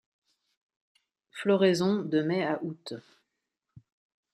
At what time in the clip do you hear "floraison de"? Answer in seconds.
1.29-2.23